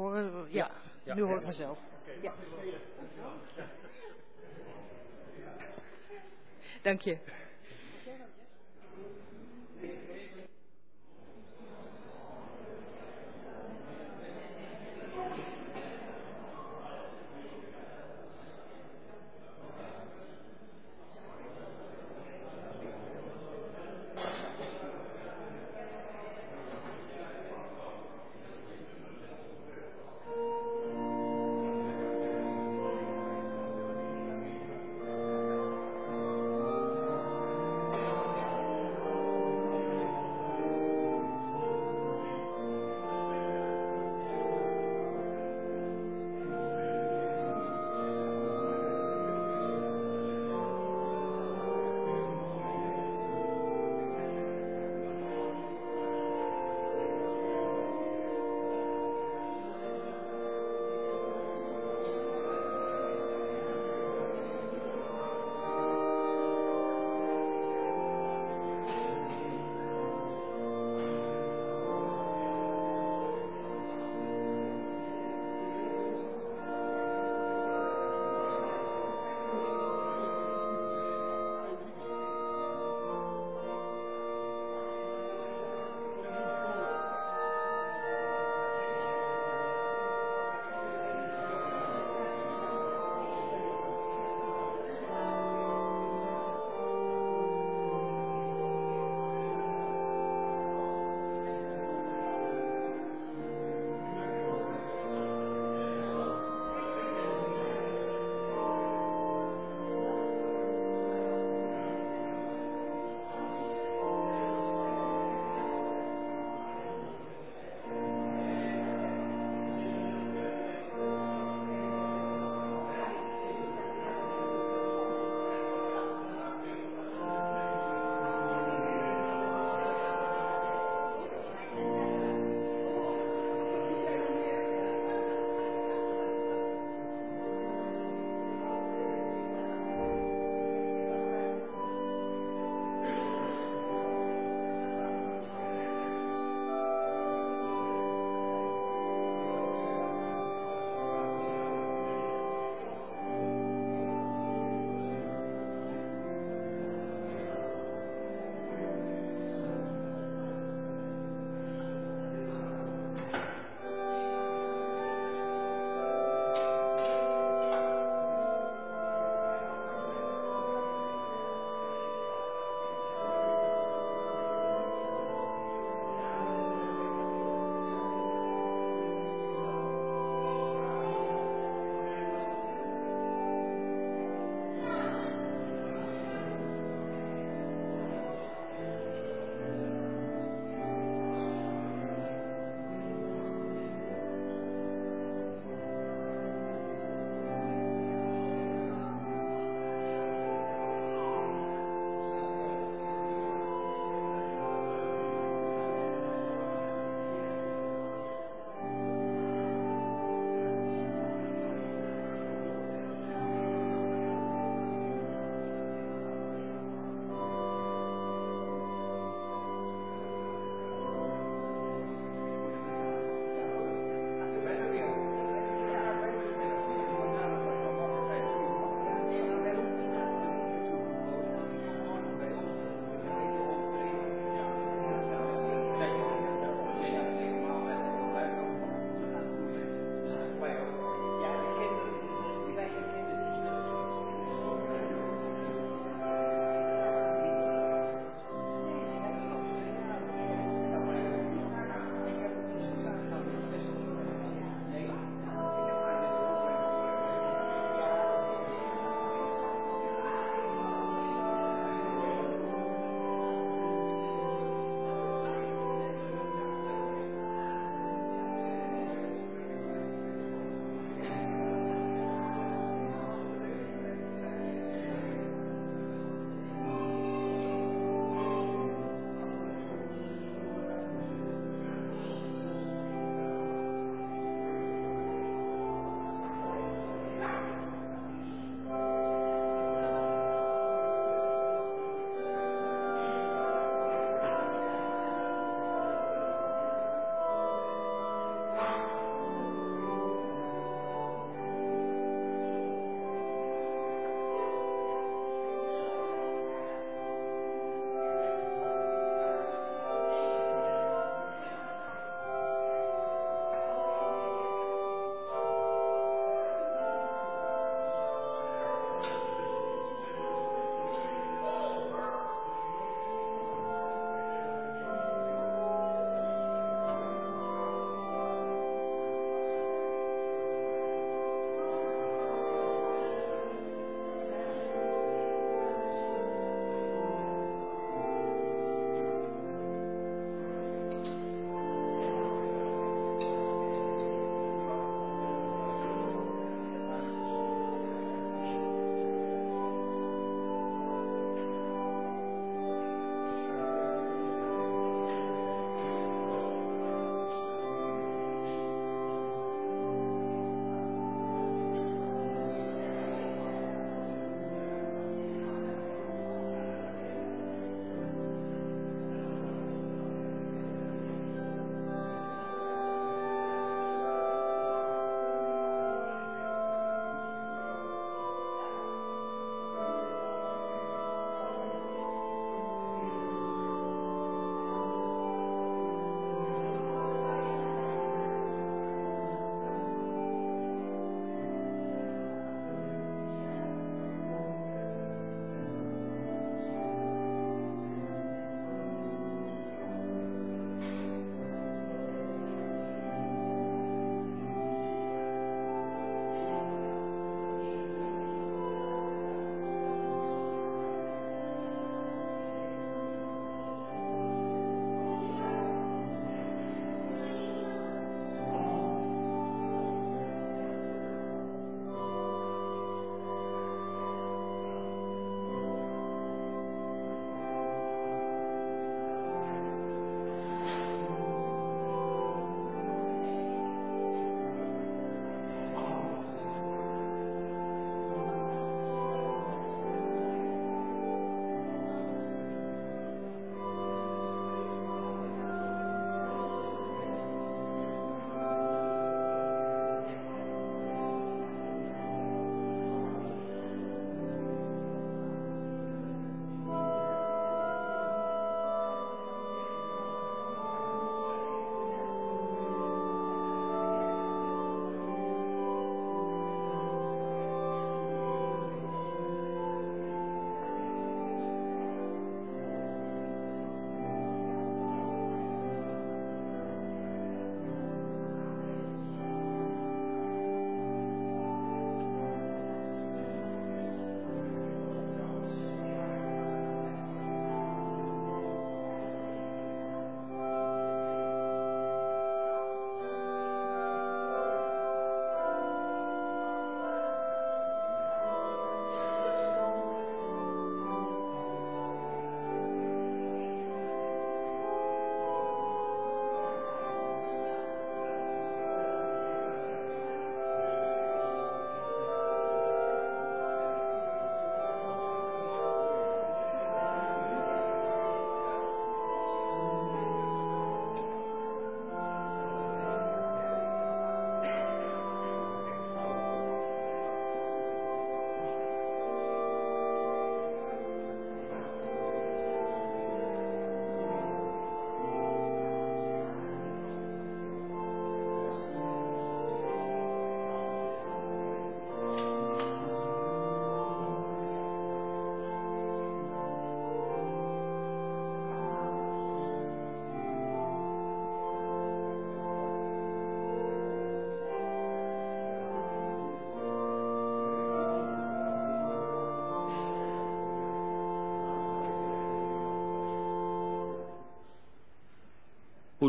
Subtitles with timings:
[0.00, 0.06] Ja?
[0.06, 0.70] Horen ja,
[1.04, 1.14] Ja.
[1.14, 1.78] nu hoort vanzelf.
[2.22, 2.32] Ja.
[6.82, 7.18] Dank je.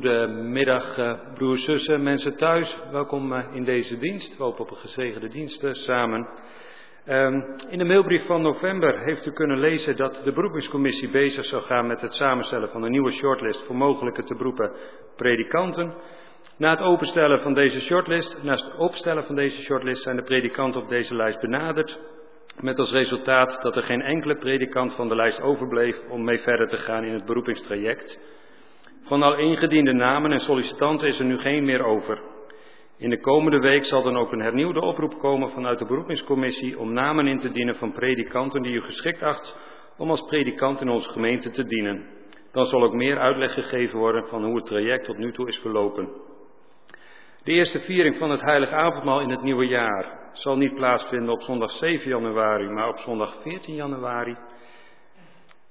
[0.02, 2.78] Goedemiddag, uh, broers, zussen, mensen thuis.
[2.92, 4.38] Welkom uh, in deze dienst.
[4.38, 6.28] We hopen op een gezegende dienst uh, samen.
[7.10, 11.62] Um, in de mailbrief van november heeft u kunnen lezen dat de beroepingscommissie bezig zou
[11.62, 14.72] gaan met het samenstellen van een nieuwe shortlist voor mogelijke te beroepen
[15.16, 15.94] predikanten.
[16.58, 20.82] Na het openstellen van deze shortlist, na het opstellen van deze shortlist zijn de predikanten
[20.82, 22.00] op deze lijst benaderd.
[22.60, 26.68] Met als resultaat dat er geen enkele predikant van de lijst overbleef om mee verder
[26.68, 28.31] te gaan in het beroepingstraject.
[29.12, 32.22] Van al ingediende namen en sollicitanten is er nu geen meer over.
[32.98, 36.94] In de komende week zal dan ook een hernieuwde oproep komen vanuit de beroepingscommissie om
[36.94, 39.58] namen in te dienen van predikanten die u geschikt acht
[39.98, 42.08] om als predikant in onze gemeente te dienen.
[42.52, 45.58] Dan zal ook meer uitleg gegeven worden van hoe het traject tot nu toe is
[45.58, 46.10] verlopen.
[47.44, 51.42] De eerste viering van het Heilige Avondmaal in het nieuwe jaar zal niet plaatsvinden op
[51.42, 54.36] zondag 7 januari, maar op zondag 14 januari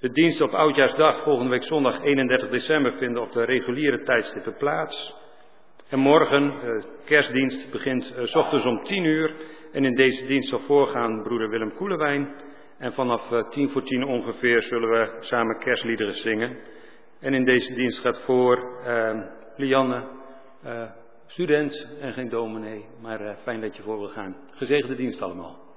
[0.01, 5.15] de diensten op Oudjaarsdag volgende week zondag 31 december vinden op de reguliere tijdstippen plaats.
[5.89, 9.35] En morgen, de kerstdienst, begint uh, s ochtends om 10 uur.
[9.71, 12.35] En in deze dienst zal voorgaan broeder Willem Koelewijn.
[12.77, 16.57] En vanaf uh, 10 voor 10 ongeveer zullen we samen kerstliederen zingen.
[17.19, 19.21] En in deze dienst gaat voor uh,
[19.55, 20.07] Lianne,
[21.25, 22.85] student en geen dominee.
[23.01, 24.35] Maar fijn dat je voor wil gaan.
[24.51, 25.70] Gezegende dienst allemaal.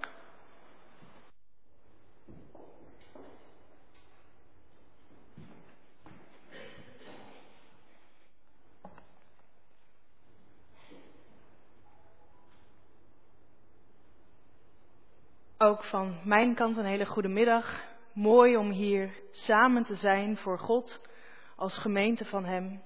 [15.64, 17.83] Ook van mijn kant een hele goede middag.
[18.12, 21.00] Mooi om hier samen te zijn voor God
[21.56, 22.83] als gemeente van Hem.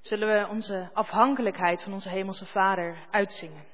[0.00, 3.69] Zullen we onze afhankelijkheid van onze Hemelse Vader uitzingen.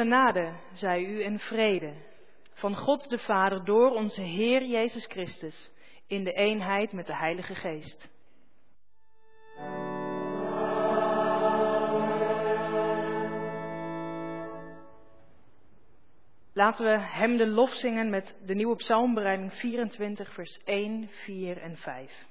[0.00, 1.92] Genade zij u en vrede
[2.52, 5.70] van God de Vader door onze Heer Jezus Christus
[6.06, 8.08] in de eenheid met de Heilige Geest.
[16.52, 21.76] Laten we Hem de lof zingen met de nieuwe psalmbereiding 24, vers 1, 4 en
[21.76, 22.28] 5.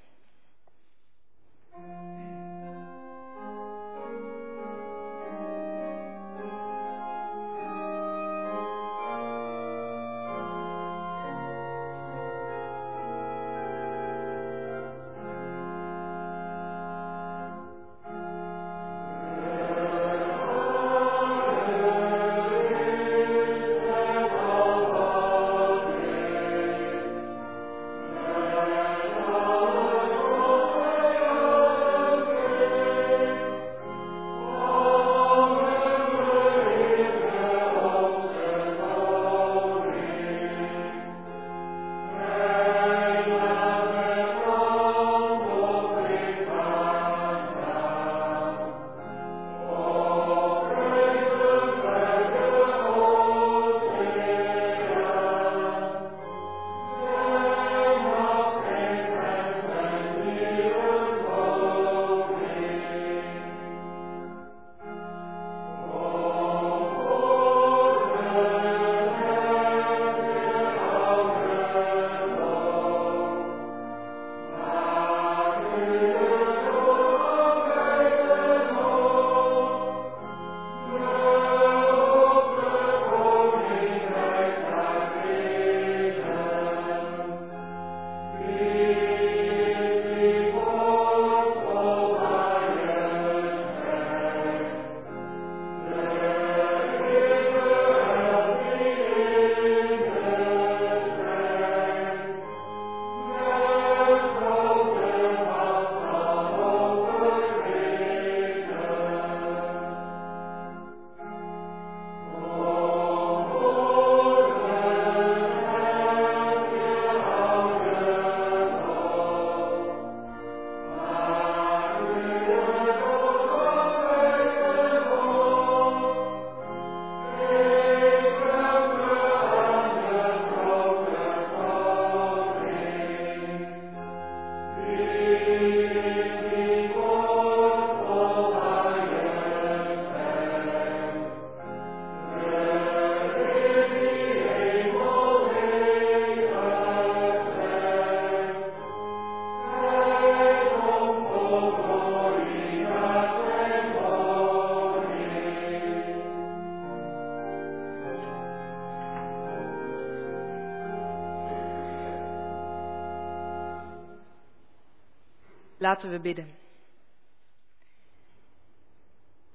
[165.80, 166.54] Laten we bidden.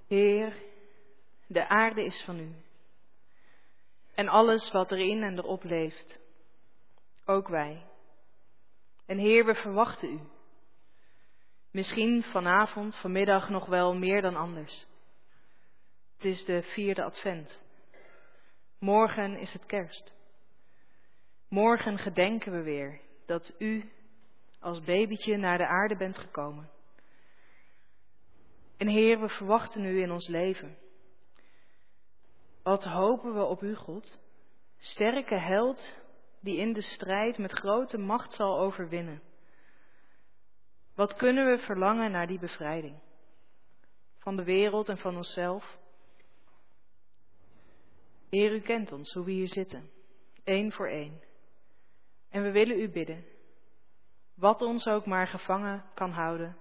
[0.08, 0.54] Heer,
[1.48, 2.56] de aarde is van u.
[4.16, 6.20] En alles wat erin en erop leeft.
[7.26, 7.86] Ook wij.
[9.06, 10.20] En Heer, we verwachten u.
[11.72, 14.86] Misschien vanavond, vanmiddag nog wel meer dan anders.
[16.16, 17.62] Het is de vierde advent.
[18.80, 20.14] Morgen is het kerst.
[21.50, 23.92] Morgen gedenken we weer dat u
[24.66, 26.70] als babytje naar de aarde bent gekomen.
[28.78, 30.78] En Heer, we verwachten u in ons leven.
[32.64, 34.20] Wat hopen we op u, God?
[34.78, 36.02] Sterke held
[36.40, 39.22] die in de strijd met grote macht zal overwinnen.
[40.96, 43.00] Wat kunnen we verlangen naar die bevrijding?
[44.18, 45.78] Van de wereld en van onszelf.
[48.30, 49.90] Heer, u kent ons, hoe we hier zitten,
[50.44, 51.22] één voor één.
[52.30, 53.35] En we willen u bidden,
[54.36, 56.58] wat ons ook maar gevangen kan houden.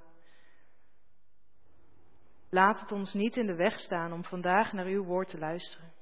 [2.51, 5.93] Laat het ons niet in de weg staan om vandaag naar uw woord te luisteren.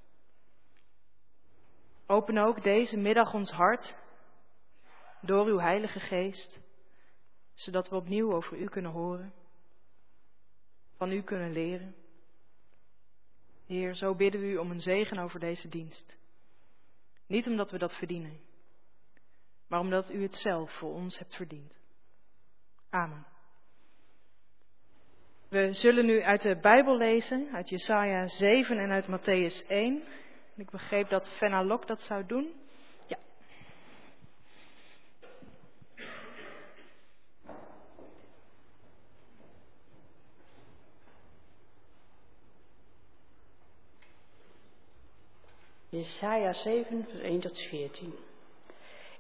[2.06, 3.94] Open ook deze middag ons hart
[5.20, 6.61] door uw Heilige Geest,
[7.54, 9.32] zodat we opnieuw over u kunnen horen,
[10.96, 11.94] van u kunnen leren.
[13.66, 16.16] Heer, zo bidden we u om een zegen over deze dienst.
[17.26, 18.40] Niet omdat we dat verdienen,
[19.72, 21.78] maar omdat u het zelf voor ons hebt verdiend.
[22.90, 23.26] Amen.
[25.48, 30.02] We zullen nu uit de Bijbel lezen, uit Jesaja 7 en uit Matthäus 1.
[30.56, 32.52] Ik begreep dat Fenna Lok dat zou doen.
[33.06, 33.18] Ja.
[45.88, 48.30] Jesaja 7, vers 1 tot 14.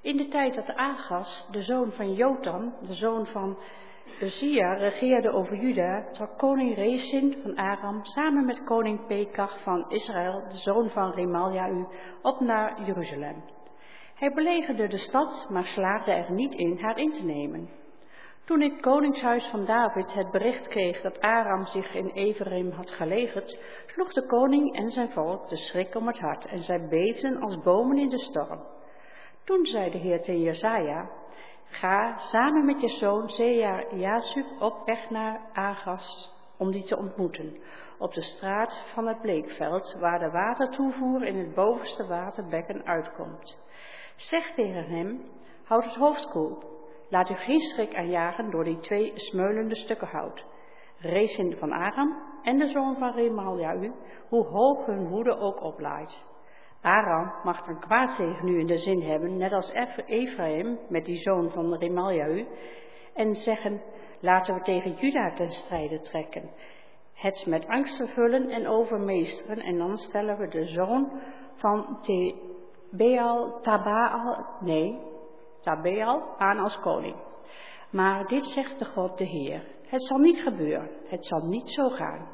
[0.02, 3.58] In de tijd dat Agas, de zoon van Jotam, de zoon van
[4.20, 10.44] Uzia, regeerde over Juda, trok koning Rezin van Aram samen met koning Pekach van Israël,
[10.48, 11.86] de zoon van Remalja
[12.22, 13.44] op naar Jeruzalem.
[14.14, 17.70] Hij belegerde de stad, maar slaagde er niet in haar in te nemen.
[18.44, 23.58] Toen het koningshuis van David het bericht kreeg dat Aram zich in Ephraim had gelegerd,
[23.86, 27.58] sloeg de koning en zijn volk de schrik om het hart en zij beefden als
[27.62, 28.60] bomen in de storm.
[29.44, 31.10] Toen zei de Heer tegen Jesaja,
[31.64, 37.56] ga samen met je zoon Zea Jasub op weg naar Agas om die te ontmoeten,
[37.98, 43.56] op de straat van het bleekveld, waar de watertoevoer in het bovenste waterbekken uitkomt.
[44.16, 45.30] Zeg tegen hem,
[45.64, 46.58] houd het hoofd koel,
[47.08, 50.44] laat u geen schrik aanjagen door die twee smeulende stukken hout.
[50.98, 53.92] Rezin van Aram en de zoon van Remalja
[54.28, 56.22] hoe hoog hun woede ook oplaait.
[56.82, 59.72] Aram mag dan kwaad tegen u in de zin hebben, net als
[60.06, 62.44] Ephraim met die zoon van Remalja
[63.14, 63.82] en zeggen,
[64.20, 66.50] laten we tegen Juda ten strijde trekken.
[67.14, 71.20] Het met angst vervullen en overmeesteren en dan stellen we de zoon
[71.54, 71.98] van
[73.62, 74.98] Tabaal, nee,
[75.60, 77.16] Tabeal aan als koning.
[77.90, 81.88] Maar dit zegt de God de Heer, het zal niet gebeuren, het zal niet zo
[81.88, 82.28] gaan.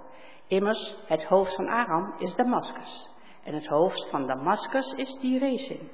[0.47, 3.09] Immers, het hoofd van Aram is Damascus.
[3.49, 5.91] En het hoofd van Damascus is die Rezin.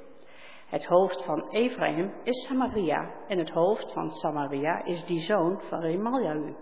[0.66, 3.10] Het hoofd van Ephraim is Samaria.
[3.28, 6.54] En het hoofd van Samaria is die zoon van Remaljahu.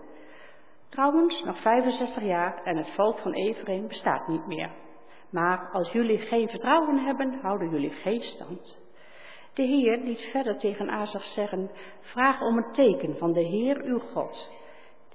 [0.89, 4.71] Trouwens, nog 65 jaar en het volk van Ephraim bestaat niet meer.
[5.29, 8.77] Maar als jullie geen vertrouwen hebben, houden jullie geen stand.
[9.53, 13.99] De Heer liet verder tegen Azaf zeggen, vraag om een teken van de Heer uw
[13.99, 14.51] God.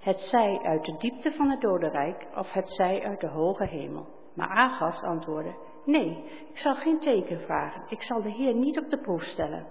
[0.01, 4.17] Het zij uit de diepte van het dodenrijk of het zij uit de hoge hemel.
[4.39, 8.91] Maar Agas antwoordde, nee, ik zal geen teken vragen, ik zal de Heer niet op
[8.91, 9.67] de proef stellen.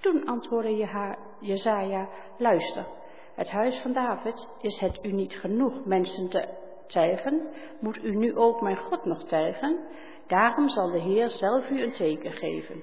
[0.00, 2.86] Toen antwoordde Jezaja, luister,
[3.34, 6.48] het huis van David, is het u niet genoeg mensen te
[6.86, 7.48] tijgen?
[7.80, 9.78] Moet u nu ook mijn God nog tijgen?
[10.26, 12.82] Daarom zal de Heer zelf u een teken geven.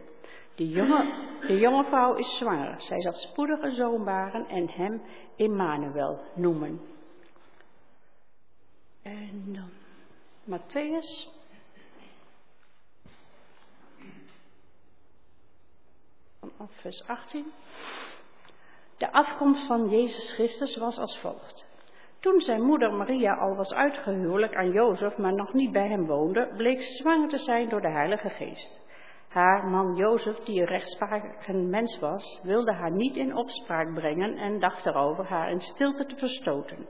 [0.55, 1.13] De jonge,
[1.47, 5.01] de jonge vrouw is zwanger, zij zal spoedig een zoon baren en hem
[5.35, 6.81] Emmanuel noemen.
[9.01, 9.69] En dan
[10.43, 11.40] Matthäus.
[16.41, 17.45] Vanaf vers 18.
[18.97, 21.65] De afkomst van Jezus Christus was als volgt.
[22.19, 26.53] Toen zijn moeder Maria al was uitgehuwelijk aan Jozef, maar nog niet bij hem woonde,
[26.57, 28.79] bleek ze zwanger te zijn door de Heilige Geest.
[29.27, 34.59] Haar man Jozef, die een rechtsprakig mens was, wilde haar niet in opspraak brengen en
[34.59, 36.87] dacht erover haar in stilte te verstoten.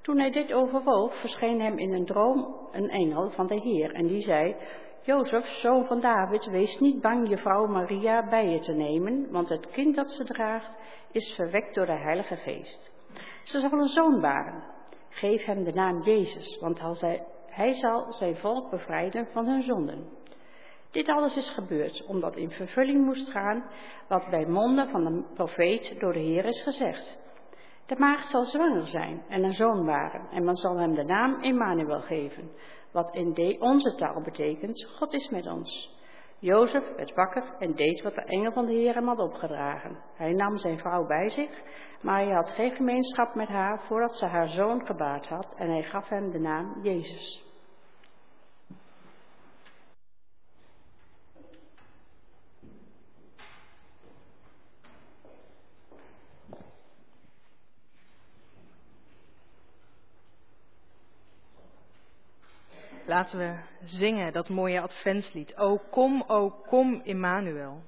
[0.00, 4.06] Toen hij dit overwoog, verscheen hem in een droom een engel van de Heer en
[4.06, 4.56] die zei,
[5.02, 9.48] Jozef, zoon van David, wees niet bang je vrouw Maria bij je te nemen, want
[9.48, 10.78] het kind dat ze draagt
[11.12, 12.90] is verwekt door de Heilige Geest.
[13.44, 14.62] Ze zal een zoon baren.
[15.08, 16.80] Geef hem de naam Jezus, want
[17.46, 20.08] hij zal zijn volk bevrijden van hun zonden.
[20.90, 23.64] Dit alles is gebeurd omdat in vervulling moest gaan
[24.08, 27.18] wat bij monden van de profeet door de Heer is gezegd.
[27.86, 31.42] De maagd zal zwanger zijn en een zoon baren en men zal hem de naam
[31.42, 32.50] Emmanuel geven,
[32.92, 35.98] wat in onze taal betekent God is met ons.
[36.38, 39.98] Jozef werd wakker en deed wat de engel van de Heer hem had opgedragen.
[40.14, 41.62] Hij nam zijn vrouw bij zich,
[42.02, 45.82] maar hij had geen gemeenschap met haar voordat ze haar zoon gebaard had en hij
[45.82, 47.49] gaf hem de naam Jezus.
[63.10, 65.56] Laten we zingen dat mooie adventslied.
[65.56, 67.82] O kom, o kom, Immanuel.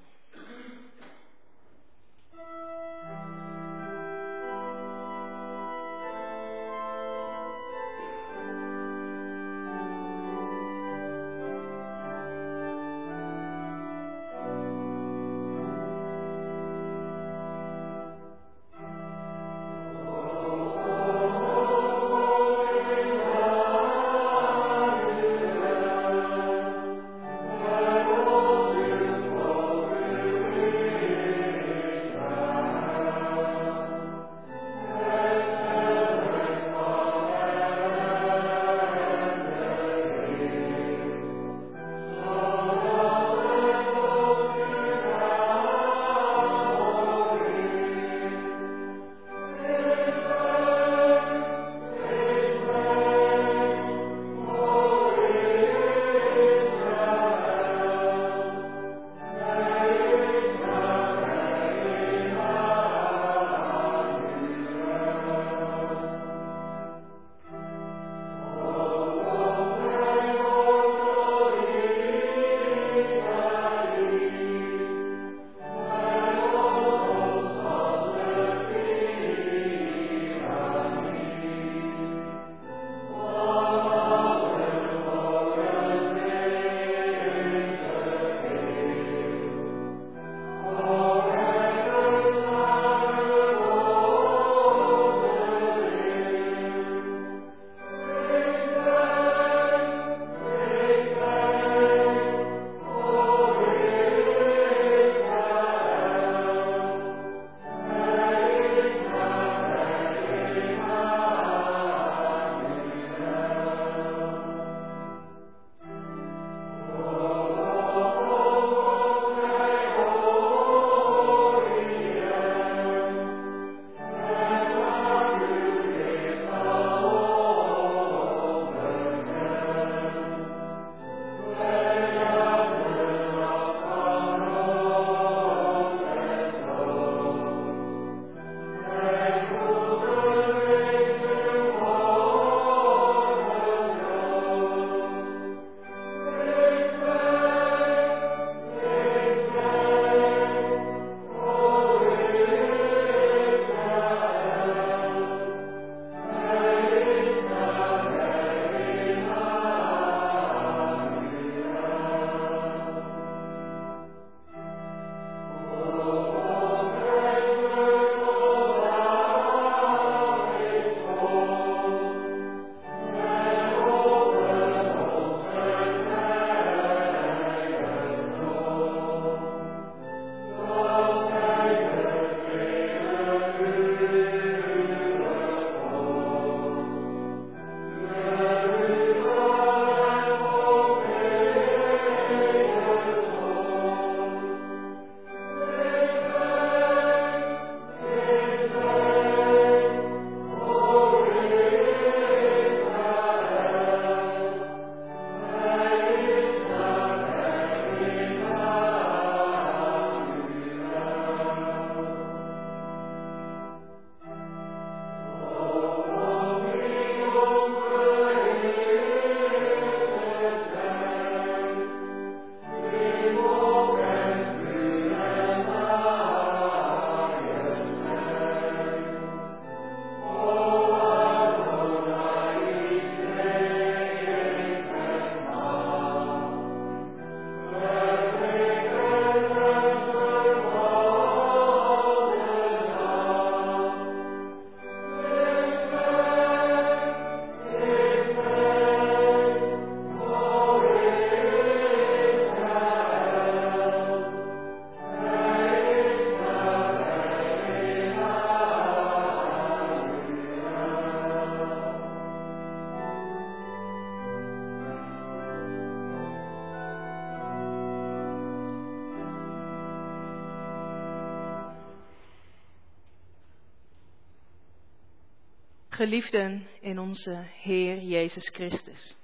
[275.93, 279.15] Geliefden in onze Heer Jezus Christus.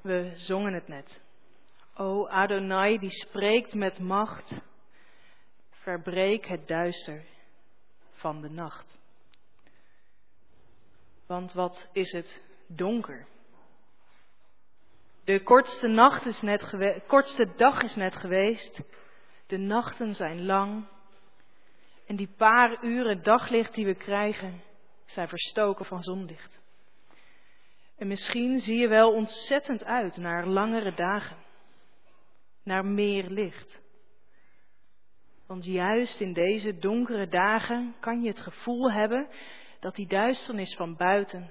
[0.00, 1.20] We zongen het net.
[1.94, 4.52] O Adonai, die spreekt met macht,
[5.70, 7.24] verbreek het duister
[8.12, 8.98] van de nacht.
[11.26, 13.26] Want wat is het donker?
[15.24, 16.74] De kortste, nacht is net
[17.06, 18.80] kortste dag is net geweest.
[19.46, 20.86] De nachten zijn lang.
[22.08, 24.62] En die paar uren daglicht die we krijgen,
[25.06, 26.60] zijn verstoken van zonlicht.
[27.96, 31.36] En misschien zie je wel ontzettend uit naar langere dagen,
[32.62, 33.80] naar meer licht.
[35.46, 39.28] Want juist in deze donkere dagen kan je het gevoel hebben
[39.80, 41.50] dat die duisternis van buiten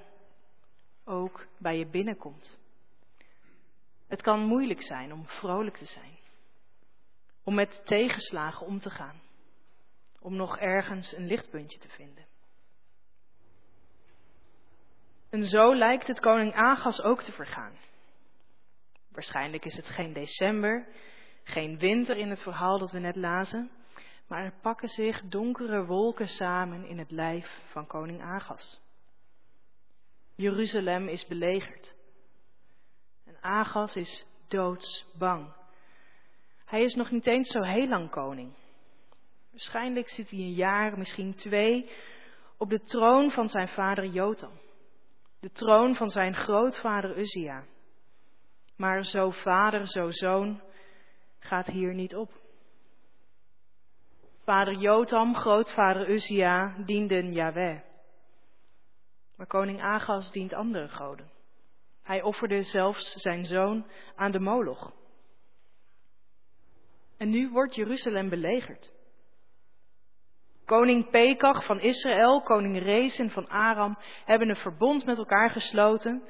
[1.05, 2.59] ook bij je binnenkomt.
[4.07, 6.17] Het kan moeilijk zijn om vrolijk te zijn,
[7.43, 9.25] om met tegenslagen om te gaan,
[10.27, 12.25] om nog ergens een lichtpuntje te vinden.
[15.29, 17.77] En zo lijkt het koning Agas ook te vergaan.
[19.11, 20.87] Waarschijnlijk is het geen december,
[21.43, 23.71] geen winter in het verhaal dat we net lazen,
[24.27, 28.81] maar er pakken zich donkere wolken samen in het lijf van koning Agas.
[30.35, 31.95] Jeruzalem is belegerd.
[33.25, 35.53] En Agas is doodsbang.
[36.65, 38.53] Hij is nog niet eens zo heel lang koning.
[39.57, 41.89] Waarschijnlijk zit hij een jaar, misschien twee,
[42.57, 44.51] op de troon van zijn vader Jotam.
[45.39, 47.63] De troon van zijn grootvader Uzia.
[48.75, 50.61] Maar zo vader, zo zoon
[51.39, 52.31] gaat hier niet op.
[54.43, 57.79] Vader Jotam, grootvader Uzia, dienden Yahweh.
[59.35, 61.31] Maar koning Agas dient andere goden.
[62.03, 64.93] Hij offerde zelfs zijn zoon aan de moloch.
[67.17, 68.95] En nu wordt Jeruzalem belegerd.
[70.67, 76.23] Koning Pekach van Israël, koning Rezin van Aram hebben een verbond met elkaar gesloten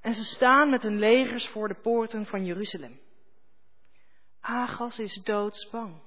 [0.00, 3.00] en ze staan met hun legers voor de poorten van Jeruzalem.
[4.40, 6.00] Agas is doodsbang.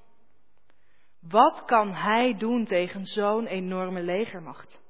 [1.20, 4.82] Wat kan hij doen tegen zo'n enorme legermacht?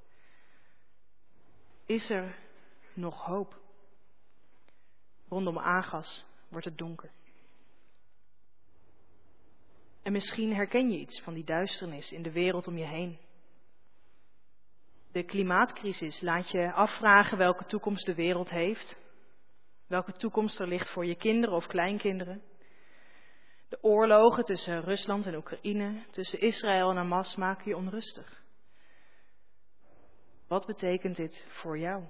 [1.85, 2.35] Is er
[2.93, 3.59] nog hoop?
[5.29, 7.11] Rondom Agas wordt het donker.
[10.03, 13.19] En misschien herken je iets van die duisternis in de wereld om je heen.
[15.11, 18.97] De klimaatcrisis laat je afvragen welke toekomst de wereld heeft.
[19.87, 22.41] Welke toekomst er ligt voor je kinderen of kleinkinderen.
[23.69, 28.43] De oorlogen tussen Rusland en Oekraïne, tussen Israël en Hamas maken je onrustig.
[30.47, 32.03] Wat betekent dit voor jou?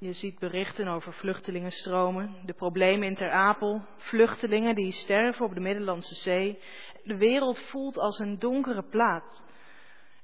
[0.00, 5.60] Je ziet berichten over vluchtelingenstromen, de problemen in Ter Apel, vluchtelingen die sterven op de
[5.60, 6.58] Middellandse Zee.
[7.04, 9.42] De wereld voelt als een donkere plaats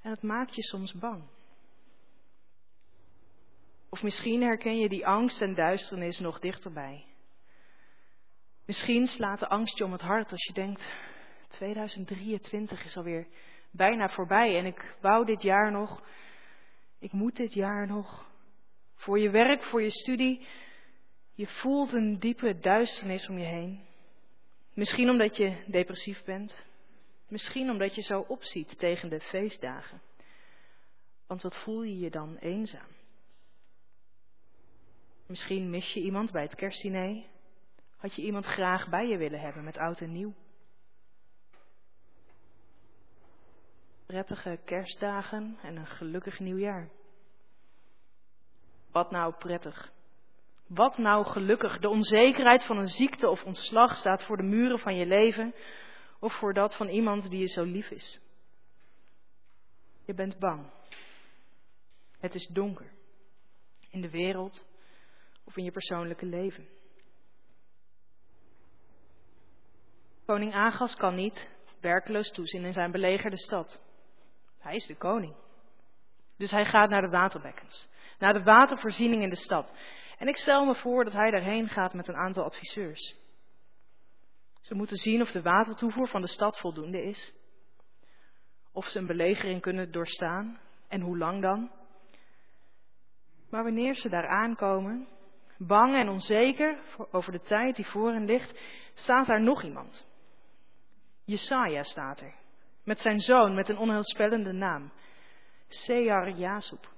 [0.03, 1.23] en dat maakt je soms bang.
[3.89, 7.05] Of misschien herken je die angst en duisternis nog dichterbij.
[8.65, 10.93] Misschien slaat de angst je om het hart als je denkt,
[11.49, 13.27] 2023 is alweer
[13.71, 16.03] bijna voorbij en ik wou dit jaar nog,
[16.99, 18.35] ik moet dit jaar nog,
[18.97, 20.47] voor je werk, voor je studie.
[21.35, 23.81] Je voelt een diepe duisternis om je heen.
[24.75, 26.65] Misschien omdat je depressief bent.
[27.29, 30.03] Misschien omdat je zo opziet tegen de feestdagen.
[31.27, 32.89] Want wat voel je je dan eenzaam?
[35.27, 37.25] Misschien mis je iemand bij het kerstdiner.
[37.97, 40.35] Had je iemand graag bij je willen hebben met oud en nieuw?
[44.07, 46.89] Prettige kerstdagen en een gelukkig nieuwjaar.
[48.97, 49.93] Wat nou prettig.
[50.67, 51.79] Wat nou gelukkig.
[51.79, 55.55] De onzekerheid van een ziekte of ontslag staat voor de muren van je leven
[56.19, 58.21] of voor dat van iemand die je zo lief is.
[60.05, 60.71] Je bent bang.
[62.19, 62.93] Het is donker.
[63.91, 64.65] In de wereld
[65.45, 66.69] of in je persoonlijke leven.
[70.27, 71.49] Koning Agas kan niet
[71.81, 73.81] werkeloos toezien in zijn belegerde stad.
[74.59, 75.46] Hij is de koning.
[76.37, 79.72] Dus hij gaat naar de waterbekkens naar de watervoorziening in de stad.
[80.18, 83.16] En ik stel me voor dat hij daarheen gaat met een aantal adviseurs.
[84.61, 87.35] Ze moeten zien of de watertoevoer van de stad voldoende is.
[88.72, 91.70] Of ze een belegering kunnen doorstaan en hoe lang dan.
[93.51, 95.09] Maar wanneer ze daar aankomen,
[95.59, 96.79] bang en onzeker
[97.11, 98.61] over de tijd die voor hen ligt,
[98.94, 100.07] staat daar nog iemand.
[101.25, 102.35] Jesaja staat er,
[102.85, 104.92] met zijn zoon met een onheilspellende naam,
[105.69, 106.89] Sear Jasub.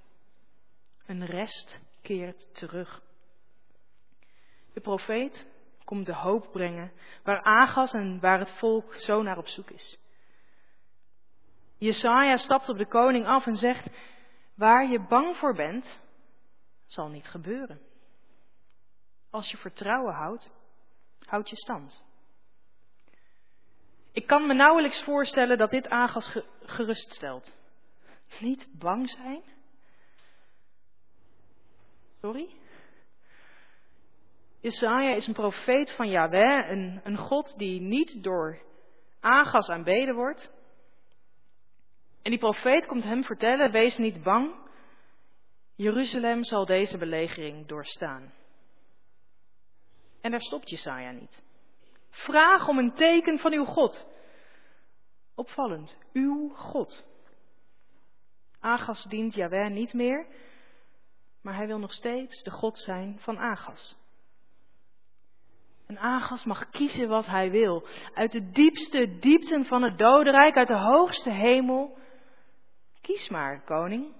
[1.06, 3.02] Een rest keert terug.
[4.72, 5.46] De profeet
[5.84, 6.92] komt de hoop brengen
[7.22, 9.98] waar Agas en waar het volk zo naar op zoek is.
[11.78, 13.88] Jesaja stapt op de koning af en zegt:
[14.54, 16.00] Waar je bang voor bent,
[16.86, 17.80] zal niet gebeuren.
[19.30, 20.50] Als je vertrouwen houdt,
[21.24, 22.04] houd je stand.
[24.12, 27.52] Ik kan me nauwelijks voorstellen dat dit Agas geruststelt.
[28.40, 29.42] Niet bang zijn?
[32.20, 32.56] Sorry?
[34.60, 38.62] Jesaja is een profeet van Yahweh, een, een God die niet door
[39.20, 40.50] Agas aanbeden wordt.
[42.22, 44.54] En die profeet komt hem vertellen, wees niet bang,
[45.74, 48.32] Jeruzalem zal deze belegering doorstaan.
[50.20, 51.42] En daar stopt Jesaja niet.
[52.10, 54.06] Vraag om een teken van uw God.
[55.34, 57.04] Opvallend, uw God.
[58.60, 60.26] Agas dient Jaweh niet meer,
[61.40, 63.96] maar hij wil nog steeds de God zijn van Agas.
[65.86, 67.86] En Agas mag kiezen wat hij wil.
[68.14, 71.98] Uit de diepste diepten van het dodenrijk, uit de hoogste hemel.
[73.00, 74.14] Kies maar, koning.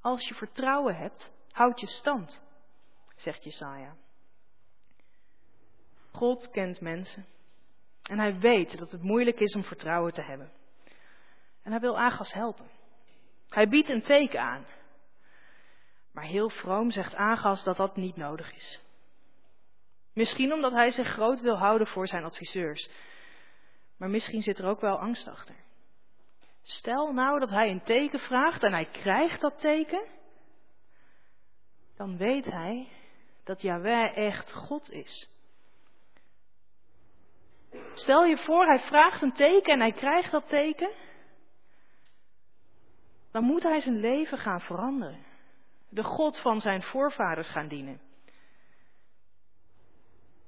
[0.00, 2.40] Als je vertrouwen hebt, houd je stand,
[3.16, 3.96] zegt Jesaja.
[6.12, 7.26] God kent mensen.
[8.02, 10.52] En hij weet dat het moeilijk is om vertrouwen te hebben.
[11.62, 12.70] En hij wil Agas helpen.
[13.54, 14.66] Hij biedt een teken aan.
[16.12, 18.80] Maar heel vroom zegt Agas dat dat niet nodig is.
[20.12, 22.90] Misschien omdat hij zich groot wil houden voor zijn adviseurs.
[23.96, 25.54] Maar misschien zit er ook wel angst achter.
[26.62, 30.04] Stel nou dat hij een teken vraagt en hij krijgt dat teken.
[31.96, 32.88] Dan weet hij
[33.44, 35.28] dat Yahweh echt God is.
[37.92, 40.90] Stel je voor, hij vraagt een teken en hij krijgt dat teken.
[43.34, 45.24] Dan moet hij zijn leven gaan veranderen.
[45.88, 48.00] De God van zijn voorvaders gaan dienen.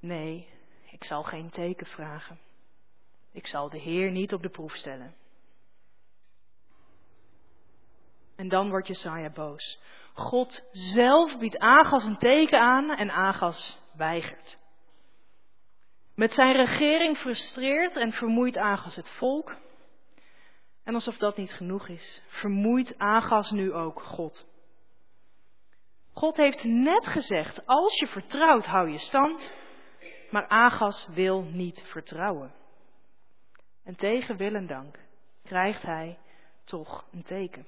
[0.00, 0.48] Nee,
[0.90, 2.38] ik zal geen teken vragen.
[3.32, 5.14] Ik zal de Heer niet op de proef stellen.
[8.36, 9.80] En dan wordt Jesaja boos.
[10.14, 14.58] God zelf biedt Agas een teken aan en Agas weigert.
[16.14, 19.56] Met zijn regering frustreert en vermoeit Agas het volk.
[20.86, 24.46] En alsof dat niet genoeg is, vermoeit Agas nu ook God.
[26.12, 29.52] God heeft net gezegd, als je vertrouwt, hou je stand.
[30.30, 32.54] Maar Agas wil niet vertrouwen.
[33.84, 34.98] En tegen wil en dank
[35.44, 36.18] krijgt hij
[36.64, 37.66] toch een teken.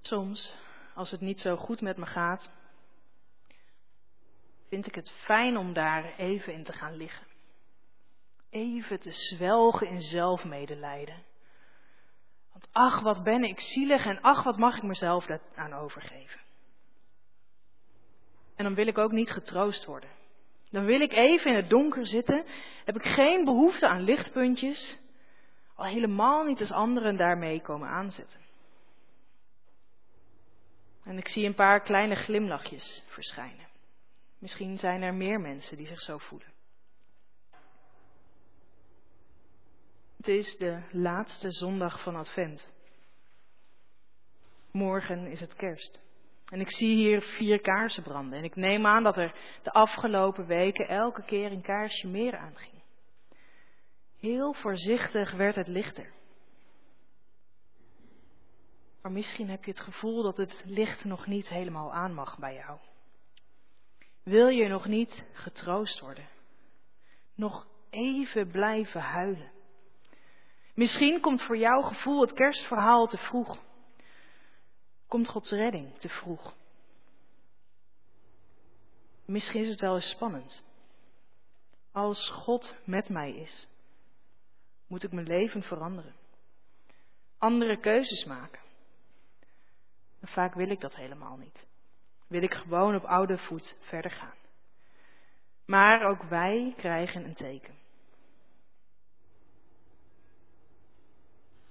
[0.00, 0.54] Soms,
[0.94, 2.50] als het niet zo goed met me gaat,
[4.82, 7.26] vind ik het fijn om daar even in te gaan liggen.
[8.50, 11.22] Even te zwelgen in zelfmedelijden.
[12.52, 16.40] Want ach, wat ben ik zielig en ach, wat mag ik mezelf aan overgeven.
[18.56, 20.10] En dan wil ik ook niet getroost worden.
[20.70, 22.44] Dan wil ik even in het donker zitten.
[22.84, 24.98] Heb ik geen behoefte aan lichtpuntjes.
[25.74, 28.40] Al helemaal niet als anderen daarmee komen aanzetten.
[31.04, 33.65] En ik zie een paar kleine glimlachjes verschijnen.
[34.38, 36.52] Misschien zijn er meer mensen die zich zo voelen.
[40.16, 42.68] Het is de laatste zondag van Advent.
[44.70, 46.00] Morgen is het kerst.
[46.46, 48.38] En ik zie hier vier kaarsen branden.
[48.38, 52.82] En ik neem aan dat er de afgelopen weken elke keer een kaarsje meer aanging.
[54.16, 56.12] Heel voorzichtig werd het lichter.
[59.02, 62.54] Maar misschien heb je het gevoel dat het licht nog niet helemaal aan mag bij
[62.54, 62.78] jou.
[64.28, 66.28] Wil je nog niet getroost worden?
[67.34, 69.52] Nog even blijven huilen?
[70.74, 73.58] Misschien komt voor jouw gevoel het kerstverhaal te vroeg.
[75.06, 76.54] Komt Gods redding te vroeg?
[79.24, 80.62] Misschien is het wel eens spannend.
[81.92, 83.68] Als God met mij is,
[84.86, 86.14] moet ik mijn leven veranderen.
[87.38, 88.62] Andere keuzes maken.
[90.20, 91.66] En vaak wil ik dat helemaal niet.
[92.28, 94.34] Wil ik gewoon op oude voet verder gaan.
[95.66, 97.74] Maar ook wij krijgen een teken.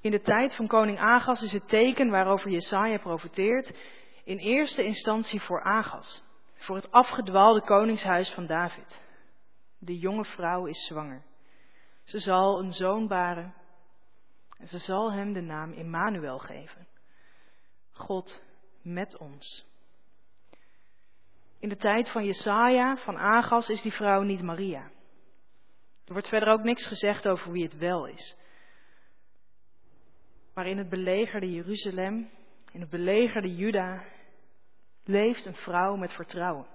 [0.02, 3.78] In de tijd van koning Agas is het teken waarover Jesaja profeteert
[4.24, 6.24] in eerste instantie voor Agas,
[6.56, 9.02] voor het afgedwaalde koningshuis van David.
[9.78, 11.24] De jonge vrouw is zwanger.
[12.04, 13.54] Ze zal een zoon baren
[14.58, 16.88] en ze zal hem de naam Immanuel geven.
[17.92, 18.42] God
[18.82, 19.75] met ons.
[21.60, 24.92] In de tijd van Jesaja, van Agas, is die vrouw niet Maria.
[26.06, 28.38] Er wordt verder ook niks gezegd over wie het wel is.
[30.54, 32.30] Maar in het belegerde Jeruzalem,
[32.72, 34.04] in het belegerde Juda,
[35.04, 36.68] leeft een vrouw met vertrouwen.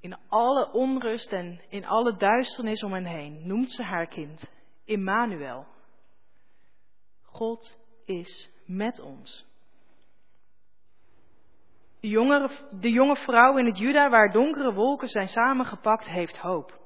[0.00, 4.50] In alle onrust en in alle duisternis om hen heen noemt ze haar kind
[4.84, 5.66] Immanuel.
[7.22, 9.46] God is met ons.
[12.04, 16.78] De jonge, de jonge vrouw in het Juda waar donkere wolken zijn samengepakt heeft hoop.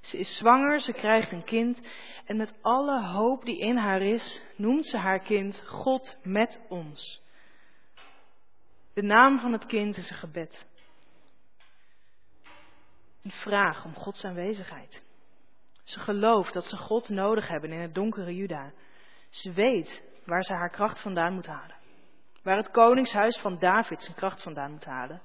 [0.00, 1.80] Ze is zwanger, ze krijgt een kind
[2.24, 7.22] en met alle hoop die in haar is, noemt ze haar kind God met ons.
[8.94, 10.66] De naam van het kind is een gebed.
[13.22, 15.02] Een vraag om Gods aanwezigheid.
[15.84, 18.72] Ze gelooft dat ze God nodig hebben in het donkere Juda.
[19.30, 21.79] Ze weet waar ze haar kracht vandaan moet halen.
[22.42, 25.22] Waar het koningshuis van David zijn kracht vandaan moet halen.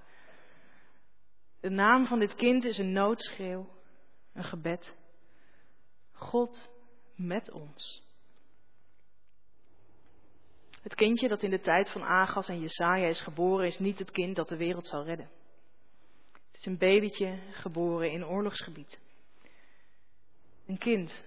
[1.59, 3.69] De naam van dit kind is een noodschreeuw,
[4.33, 4.95] een gebed.
[6.11, 6.69] God
[7.15, 8.03] met ons.
[10.81, 14.11] Het kindje dat in de tijd van Agas en Jesaja is geboren, is niet het
[14.11, 15.29] kind dat de wereld zal redden.
[16.31, 18.99] Het is een babytje geboren in oorlogsgebied.
[20.65, 21.23] Een kind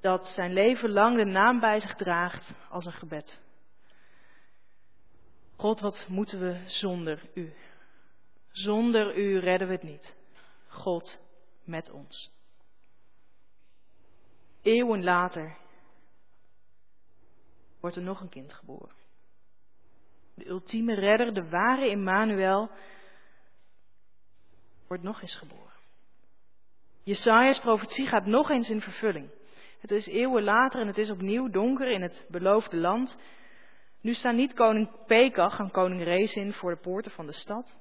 [0.00, 3.40] dat zijn leven lang de naam bij zich draagt als een gebed.
[5.56, 7.54] God, wat moeten we zonder u?
[8.50, 10.14] Zonder u redden we het niet.
[10.68, 11.18] God
[11.64, 12.34] met ons.
[14.62, 15.56] Eeuwen later
[17.80, 18.94] wordt er nog een kind geboren.
[20.34, 22.70] De ultieme redder, de ware Immanuel,
[24.86, 25.72] wordt nog eens geboren.
[27.02, 29.30] Jesaja's profetie gaat nog eens in vervulling.
[29.80, 33.16] Het is eeuwen later en het is opnieuw donker in het beloofde land.
[34.06, 37.78] Nu staan niet koning Pekach en koning Rezin voor de poorten van de stad,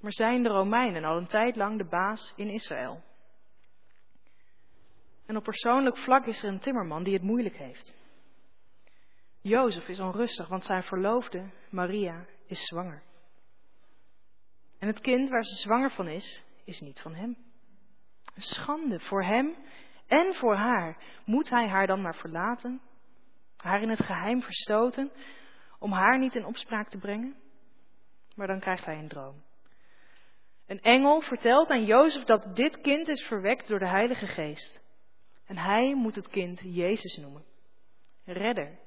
[0.00, 3.02] maar zijn de Romeinen al een tijd lang de baas in Israël.
[5.26, 7.94] En op persoonlijk vlak is er een timmerman die het moeilijk heeft.
[9.40, 13.02] Jozef is onrustig, want zijn verloofde, Maria, is zwanger.
[14.78, 17.36] En het kind waar ze zwanger van is, is niet van hem.
[18.34, 19.54] Een schande voor hem
[20.06, 20.96] en voor haar.
[21.24, 22.80] Moet hij haar dan maar verlaten?
[23.62, 25.10] Haar in het geheim verstoten,
[25.78, 27.36] om haar niet in opspraak te brengen?
[28.34, 29.42] Maar dan krijgt hij een droom.
[30.66, 34.80] Een engel vertelt aan Jozef dat dit kind is verwekt door de Heilige Geest.
[35.46, 37.44] En hij moet het kind Jezus noemen.
[38.24, 38.78] Redder.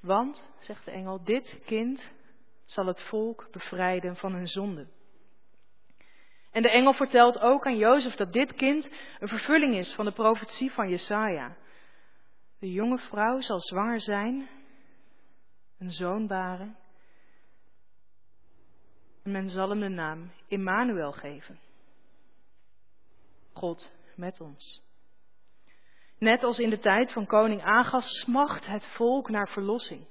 [0.00, 2.10] Want, zegt de engel, dit kind
[2.64, 4.90] zal het volk bevrijden van hun zonden.
[6.50, 8.88] En de engel vertelt ook aan Jozef dat dit kind
[9.18, 11.56] een vervulling is van de profetie van Jesaja.
[12.64, 14.48] De jonge vrouw zal zwanger zijn,
[15.78, 16.76] een zoon baren.
[19.22, 21.60] En men zal hem de naam Immanuel geven.
[23.52, 24.82] God met ons.
[26.18, 30.06] Net als in de tijd van koning Agas smacht het volk naar verlossing.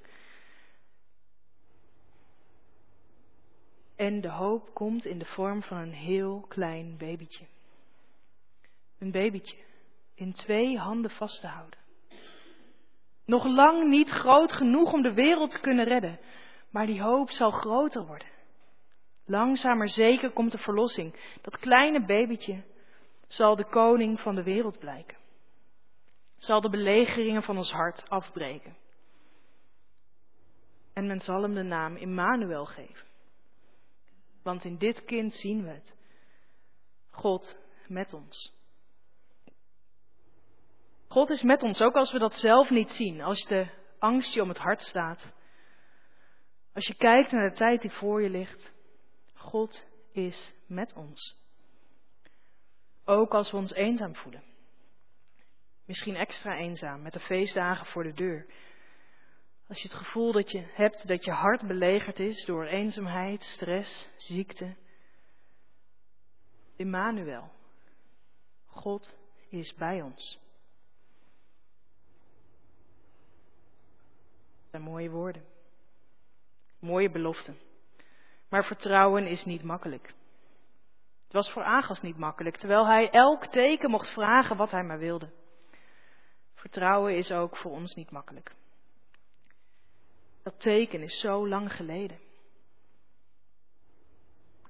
[3.96, 7.46] En de hoop komt in de vorm van een heel klein babytje.
[8.98, 9.64] Een babytje
[10.14, 11.82] in twee handen vast te houden.
[13.24, 16.20] Nog lang niet groot genoeg om de wereld te kunnen redden,
[16.70, 18.28] maar die hoop zal groter worden.
[19.26, 21.38] Langzaam maar zeker komt de verlossing.
[21.42, 22.62] Dat kleine babytje
[23.26, 25.16] zal de koning van de wereld blijken.
[26.36, 28.76] Zal de belegeringen van ons hart afbreken.
[30.92, 33.06] En men zal hem de naam Immanuel geven.
[34.42, 35.94] Want in dit kind zien we het.
[37.10, 37.56] God
[37.88, 38.52] met ons.
[41.14, 43.20] God is met ons, ook als we dat zelf niet zien.
[43.20, 43.66] Als de
[43.98, 45.32] angst je om het hart staat.
[46.72, 48.72] Als je kijkt naar de tijd die voor je ligt.
[49.34, 51.36] God is met ons.
[53.04, 54.42] Ook als we ons eenzaam voelen.
[55.86, 58.46] Misschien extra eenzaam met de feestdagen voor de deur.
[59.68, 64.08] Als je het gevoel dat je hebt dat je hart belegerd is door eenzaamheid, stress,
[64.16, 64.76] ziekte.
[66.76, 67.50] Immanuel,
[68.66, 69.14] God
[69.48, 70.43] is bij ons.
[74.74, 75.44] Zijn mooie woorden.
[76.78, 77.58] Mooie beloften.
[78.48, 80.06] Maar vertrouwen is niet makkelijk.
[81.24, 84.98] Het was voor Agas niet makkelijk, terwijl hij elk teken mocht vragen wat hij maar
[84.98, 85.30] wilde.
[86.54, 88.54] Vertrouwen is ook voor ons niet makkelijk.
[90.42, 92.18] Dat teken is zo lang geleden.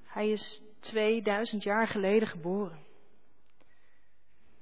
[0.02, 2.78] Hij is 2000 jaar geleden geboren.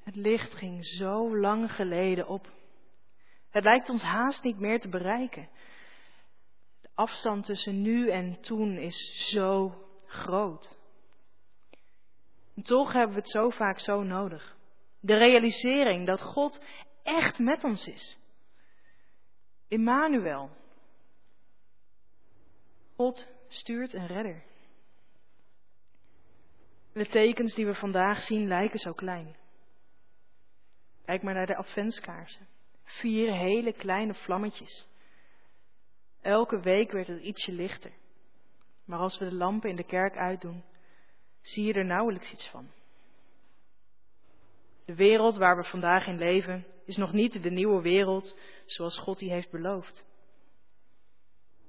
[0.02, 2.60] Het licht ging zo lang geleden op.
[3.52, 5.48] Het lijkt ons haast niet meer te bereiken.
[6.80, 9.74] De afstand tussen nu en toen is zo
[10.06, 10.76] groot.
[12.54, 14.56] En toch hebben we het zo vaak zo nodig.
[15.00, 16.60] De realisering dat God
[17.02, 18.18] echt met ons is.
[19.68, 20.50] Immanuel,
[22.96, 24.42] God stuurt een redder.
[26.92, 29.36] De tekens die we vandaag zien lijken zo klein.
[31.04, 32.51] Kijk maar naar de adventskaarsen.
[33.00, 34.86] Vier hele kleine vlammetjes.
[36.20, 37.92] Elke week werd het ietsje lichter.
[38.84, 40.64] Maar als we de lampen in de kerk uitdoen,
[41.40, 42.70] zie je er nauwelijks iets van.
[44.84, 49.18] De wereld waar we vandaag in leven is nog niet de nieuwe wereld zoals God
[49.18, 50.04] die heeft beloofd.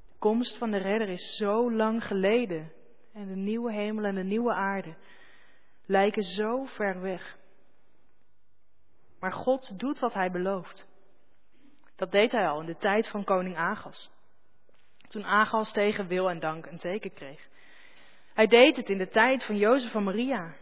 [0.07, 2.71] De komst van de redder is zo lang geleden
[3.13, 4.95] en de nieuwe hemel en de nieuwe aarde
[5.85, 7.37] lijken zo ver weg.
[9.19, 10.85] Maar God doet wat hij belooft.
[11.95, 14.11] Dat deed hij al in de tijd van koning Agas.
[15.07, 17.47] Toen Agas tegen wil en dank een teken kreeg.
[18.33, 20.55] Hij deed het in de tijd van Jozef en Maria,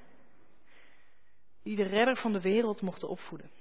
[1.63, 3.51] die de redder van de wereld mochten opvoeden.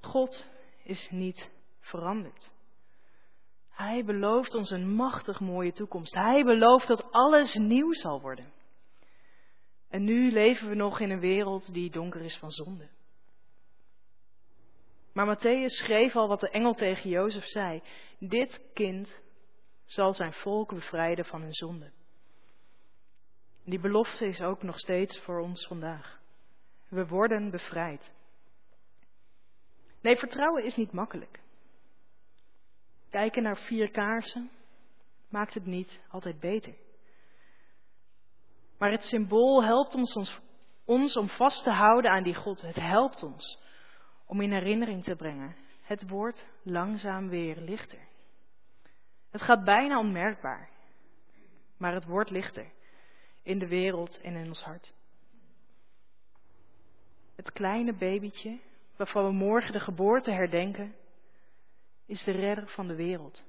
[0.00, 0.46] God
[0.82, 1.50] is niet
[1.80, 2.50] veranderd.
[3.70, 6.14] Hij belooft ons een machtig mooie toekomst.
[6.14, 8.52] Hij belooft dat alles nieuw zal worden.
[9.88, 12.88] En nu leven we nog in een wereld die donker is van zonde.
[15.12, 17.82] Maar Matthäus schreef al wat de engel tegen Jozef zei.
[18.18, 19.22] Dit kind
[19.84, 21.92] zal zijn volk bevrijden van hun zonde.
[23.64, 26.20] Die belofte is ook nog steeds voor ons vandaag.
[26.88, 28.12] We worden bevrijd.
[30.00, 31.40] Nee, vertrouwen is niet makkelijk.
[33.10, 34.50] Kijken naar vier kaarsen
[35.28, 36.74] maakt het niet altijd beter.
[38.78, 40.38] Maar het symbool helpt ons,
[40.84, 42.60] ons, om vast te houden aan die God.
[42.60, 43.61] Het helpt ons
[44.32, 45.56] om in herinnering te brengen.
[45.82, 47.98] Het wordt langzaam weer lichter.
[49.30, 50.68] Het gaat bijna onmerkbaar,
[51.76, 52.72] maar het wordt lichter
[53.42, 54.94] in de wereld en in ons hart.
[57.34, 58.58] Het kleine babytje,
[58.96, 60.94] waarvan we morgen de geboorte herdenken,
[62.06, 63.44] is de redder van de wereld.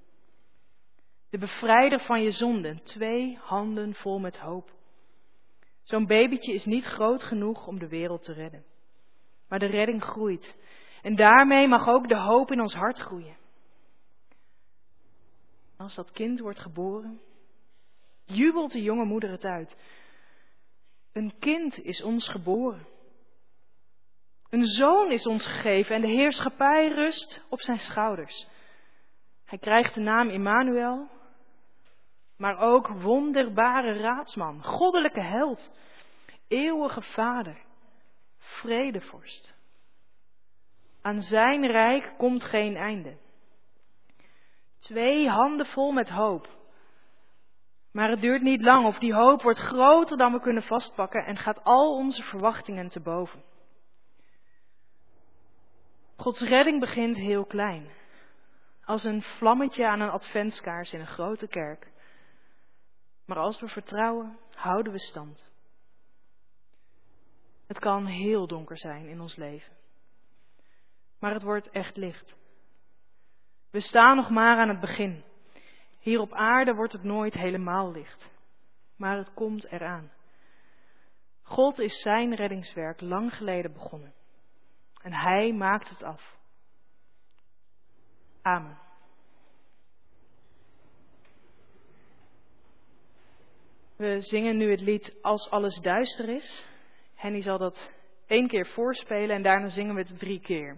[1.29, 4.71] De bevrijder van je zonden, twee handen vol met hoop.
[5.83, 8.72] Zo'n babytje is niet groot genoeg om de wereld te redden.
[9.53, 10.57] Maar de redding groeit.
[11.01, 13.37] En daarmee mag ook de hoop in ons hart groeien.
[15.77, 17.21] Als dat kind wordt geboren,
[18.25, 19.75] jubelt de jonge moeder het uit.
[21.11, 22.87] Een kind is ons geboren.
[24.49, 28.47] Een zoon is ons gegeven en de heerschappij rust op zijn schouders.
[29.45, 31.09] Hij krijgt de naam Immanuel,
[32.37, 35.71] maar ook wonderbare raadsman, goddelijke held,
[36.47, 37.62] eeuwige vader,
[38.43, 39.53] vredevorst.
[41.01, 43.17] Aan zijn rijk komt geen einde.
[44.79, 46.49] Twee handen vol met hoop.
[47.91, 51.37] Maar het duurt niet lang of die hoop wordt groter dan we kunnen vastpakken en
[51.37, 53.43] gaat al onze verwachtingen te boven.
[56.15, 57.89] Gods redding begint heel klein,
[58.85, 61.91] als een vlammetje aan een adventskaars in een grote kerk.
[63.25, 65.51] Maar als we vertrouwen, houden we stand.
[67.73, 69.73] Het kan heel donker zijn in ons leven.
[71.19, 72.35] Maar het wordt echt licht.
[73.69, 75.23] We staan nog maar aan het begin.
[75.99, 78.31] Hier op aarde wordt het nooit helemaal licht.
[78.95, 80.11] Maar het komt eraan.
[81.41, 84.13] God is zijn reddingswerk lang geleden begonnen.
[85.01, 86.37] En hij maakt het af.
[88.41, 88.77] Amen.
[93.95, 96.71] We zingen nu het lied Als alles duister is.
[97.23, 97.91] Henny zal dat
[98.27, 100.77] één keer voorspelen en daarna zingen we het drie keer.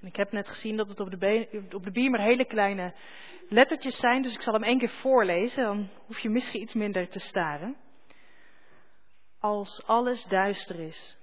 [0.00, 2.94] En ik heb net gezien dat het op de, op de beamer hele kleine
[3.48, 7.08] lettertjes zijn, dus ik zal hem één keer voorlezen, dan hoef je misschien iets minder
[7.08, 7.76] te staren.
[9.40, 11.18] Als alles duister is,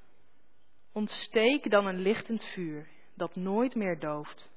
[0.91, 4.50] ontsteek dan een lichtend vuur dat nooit meer dooft.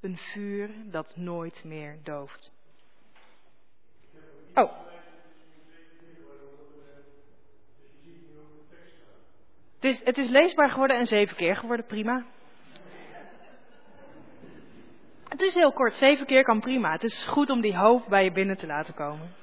[0.00, 2.50] Een vuur dat nooit meer dooft.
[4.54, 4.85] Oh.
[9.80, 12.24] Het is, het is leesbaar geworden en zeven keer geworden, prima.
[15.28, 16.92] Het is heel kort, zeven keer kan prima.
[16.92, 19.34] Het is goed om die hoop bij je binnen te laten komen.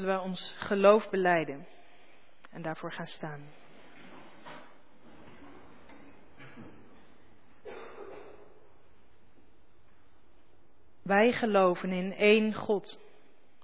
[0.00, 1.66] Zullen we ons geloof beleiden
[2.50, 3.40] en daarvoor gaan staan.
[11.02, 12.98] Wij geloven in één God,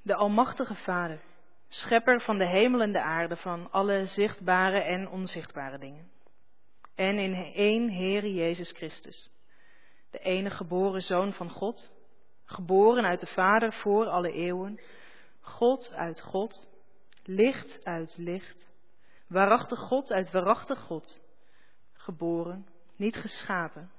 [0.03, 1.20] de Almachtige Vader,
[1.68, 6.11] Schepper van de hemel en de aarde, van alle zichtbare en onzichtbare dingen.
[6.95, 9.30] En in één Heere Jezus Christus,
[10.11, 11.91] de enige geboren Zoon van God,
[12.45, 14.80] geboren uit de Vader voor alle eeuwen,
[15.63, 16.69] God uit God,
[17.25, 18.69] licht uit licht,
[19.27, 21.21] waarachtig God uit waarachtig God,
[21.93, 23.91] geboren, niet geschapen,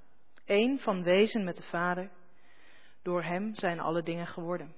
[0.45, 2.09] één van wezen met de Vader,
[3.01, 4.76] door Hem zijn alle dingen geworden.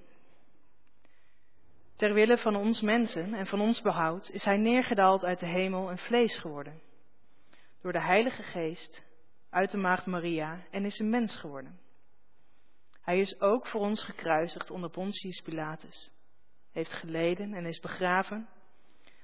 [1.95, 5.89] Ter wille van ons mensen en van ons behoud is Hij neergedaald uit de hemel
[5.89, 6.81] en vlees geworden.
[7.81, 9.03] Door de Heilige Geest
[9.49, 11.79] uit de Maagd Maria en is een mens geworden.
[13.01, 16.13] Hij is ook voor ons gekruisigd onder Pontius Pilatus,
[16.75, 18.47] heeft geleden en is begraven.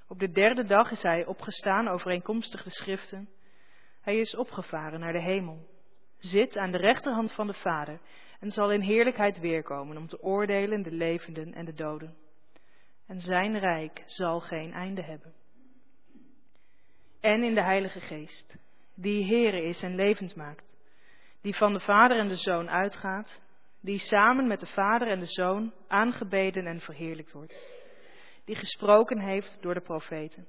[0.07, 3.29] Op de derde dag is hij opgestaan overeenkomstig de schriften.
[4.01, 5.67] Hij is opgevaren naar de hemel,
[6.17, 7.99] zit aan de rechterhand van de Vader
[8.39, 12.17] en zal in heerlijkheid weerkomen om te oordelen de levenden en de doden.
[13.07, 15.33] En zijn rijk zal geen einde hebben.
[17.21, 18.55] En in de Heilige Geest,
[18.95, 20.71] die Heere is en levend maakt,
[21.41, 23.39] die van de Vader en de Zoon uitgaat,
[23.81, 27.55] die samen met de Vader en de Zoon aangebeden en verheerlijkt wordt,
[28.45, 30.47] die gesproken heeft door de profeten.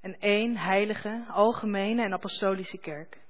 [0.00, 3.20] En één heilige, algemene en apostolische kerk.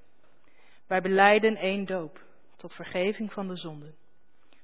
[0.86, 2.24] Wij beleiden één doop
[2.56, 3.94] tot vergeving van de zonden.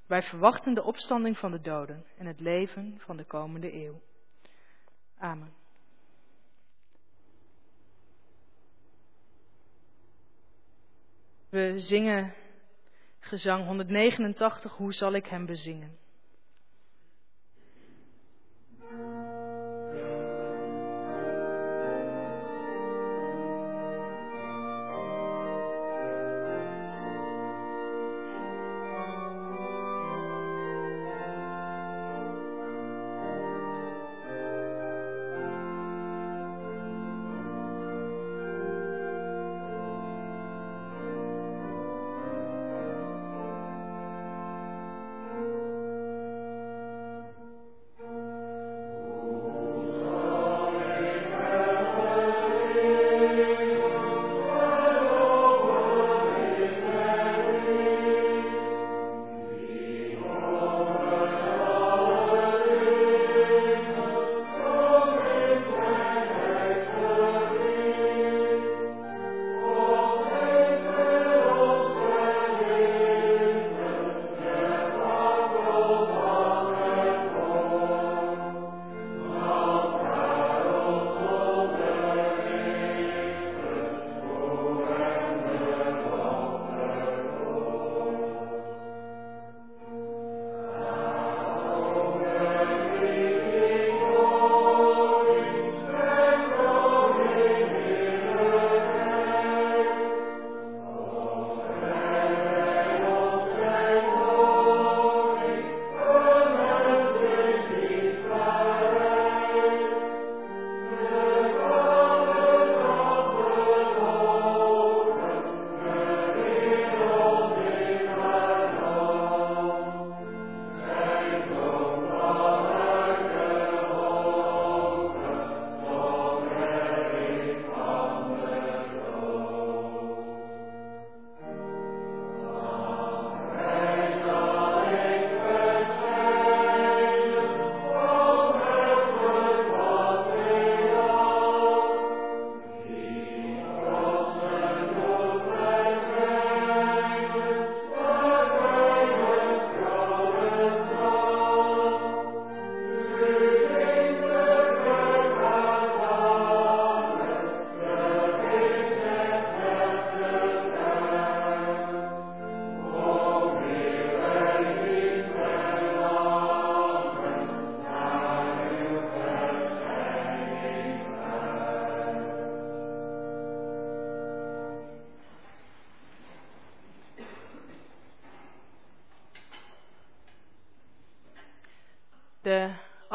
[0.06, 4.00] Wij verwachten de opstanding van de doden en het leven van de komende eeuw.
[5.18, 5.52] Amen.
[11.48, 12.34] We zingen
[13.30, 15.98] gezang 189, Hoe zal ik hem bezingen?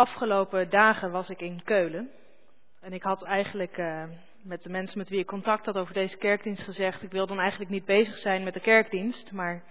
[0.06, 2.10] Afgelopen dagen was ik in Keulen.
[2.80, 4.04] En ik had eigenlijk uh,
[4.42, 7.40] met de mensen met wie ik contact had over deze kerkdienst gezegd: ik wil dan
[7.40, 9.64] eigenlijk niet bezig zijn met de kerkdienst, maar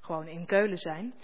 [0.00, 1.14] gewoon in Keulen zijn.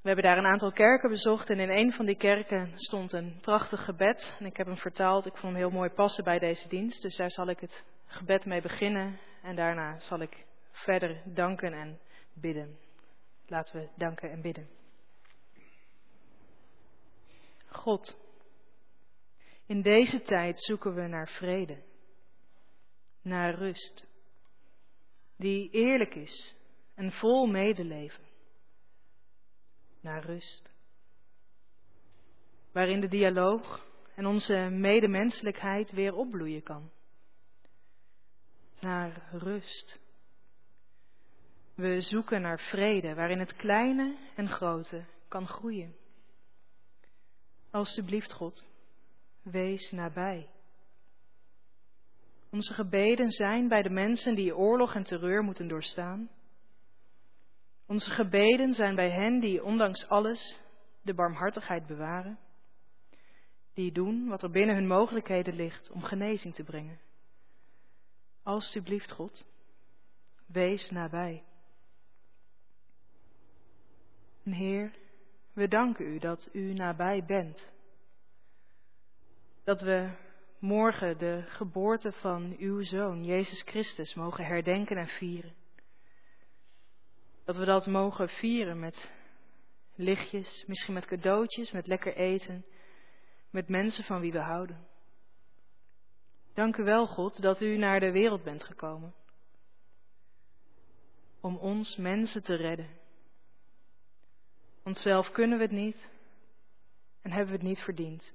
[0.00, 3.38] We hebben daar een aantal kerken bezocht en in een van die kerken stond een
[3.40, 4.34] prachtig gebed.
[4.38, 7.02] En ik heb hem vertaald, ik vond hem heel mooi passen bij deze dienst.
[7.02, 11.98] Dus daar zal ik het gebed mee beginnen en daarna zal ik verder danken en
[12.34, 12.78] bidden.
[13.46, 14.79] Laten we danken en bidden.
[17.80, 18.16] God,
[19.66, 21.82] in deze tijd zoeken we naar vrede,
[23.22, 24.06] naar rust,
[25.36, 26.56] die eerlijk is
[26.94, 28.24] en vol medeleven,
[30.00, 30.72] naar rust,
[32.72, 36.90] waarin de dialoog en onze medemenselijkheid weer opbloeien kan,
[38.80, 40.00] naar rust.
[41.74, 45.99] We zoeken naar vrede waarin het kleine en grote kan groeien.
[47.70, 48.64] Alsjeblieft, God,
[49.42, 50.48] wees nabij.
[52.50, 56.30] Onze gebeden zijn bij de mensen die oorlog en terreur moeten doorstaan.
[57.86, 60.58] Onze gebeden zijn bij hen die ondanks alles
[61.02, 62.38] de barmhartigheid bewaren.
[63.74, 67.00] Die doen wat er binnen hun mogelijkheden ligt om genezing te brengen.
[68.42, 69.44] Alsjeblieft, God,
[70.46, 71.44] wees nabij.
[74.44, 74.92] En Heer,
[75.60, 77.72] we danken u dat u nabij bent.
[79.64, 80.10] Dat we
[80.58, 85.54] morgen de geboorte van uw zoon, Jezus Christus, mogen herdenken en vieren.
[87.44, 89.10] Dat we dat mogen vieren met
[89.94, 92.64] lichtjes, misschien met cadeautjes, met lekker eten,
[93.50, 94.86] met mensen van wie we houden.
[96.54, 99.14] Dank u wel, God, dat u naar de wereld bent gekomen.
[101.40, 102.99] Om ons mensen te redden.
[104.82, 106.10] Want zelf kunnen we het niet
[107.20, 108.32] en hebben we het niet verdiend.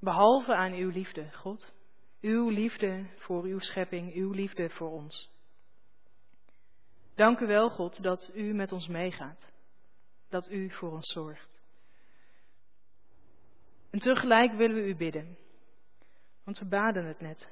[0.00, 1.72] Behalve aan uw liefde, God.
[2.20, 5.32] Uw liefde voor uw schepping, uw liefde voor ons.
[7.14, 9.52] Dank u wel, God, dat u met ons meegaat.
[10.28, 11.60] Dat u voor ons zorgt.
[13.90, 15.38] En tegelijk willen we u bidden.
[16.44, 17.48] Want we baden het net.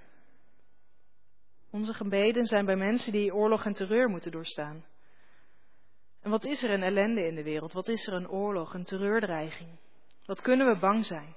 [1.71, 4.85] Onze gebeden zijn bij mensen die oorlog en terreur moeten doorstaan.
[6.27, 7.73] En wat is er een ellende in de wereld?
[7.73, 9.79] Wat is er een oorlog, een terreurdreiging?
[10.25, 11.35] Wat kunnen we bang zijn?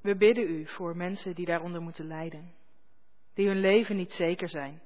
[0.00, 2.54] We bidden u voor mensen die daaronder moeten lijden,
[3.34, 4.82] die hun leven niet zeker zijn.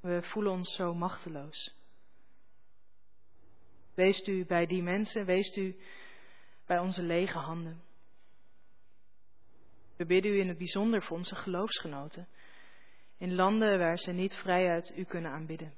[0.00, 1.74] We voelen ons zo machteloos.
[3.94, 5.76] Weest u bij die mensen, weest u
[6.66, 7.82] bij onze lege handen.
[9.96, 12.28] We bidden u in het bijzonder voor onze geloofsgenoten,
[13.20, 15.74] in landen waar ze niet vrijuit u kunnen aanbidden.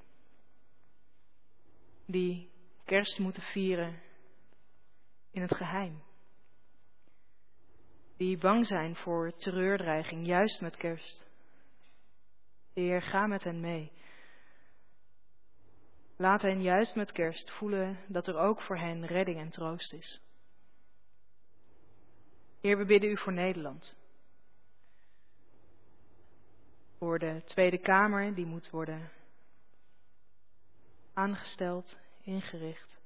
[2.06, 2.50] Die
[2.84, 4.02] kerst moeten vieren
[5.30, 6.02] in het geheim.
[8.16, 11.24] Die bang zijn voor terreurdreiging, juist met kerst.
[12.74, 13.92] Heer, ga met hen mee.
[16.16, 20.20] Laat hen juist met kerst voelen dat er ook voor hen redding en troost is.
[22.60, 24.00] Heer, we bidden u voor Nederland
[27.02, 29.10] voor de Tweede Kamer, die moet worden
[31.12, 32.98] aangesteld, ingericht.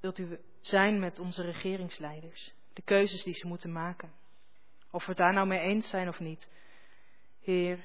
[0.00, 4.12] Wilt u zijn met onze regeringsleiders, de keuzes die ze moeten maken,
[4.90, 6.48] of we het daar nou mee eens zijn of niet.
[7.40, 7.80] Heer,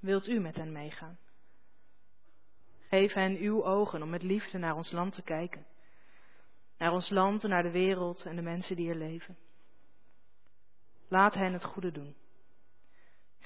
[0.00, 1.18] wilt u met hen meegaan?
[2.88, 5.66] Geef hen uw ogen om met liefde naar ons land te kijken.
[6.78, 9.36] Naar ons land en naar de wereld en de mensen die er leven.
[11.08, 12.19] Laat hen het goede doen.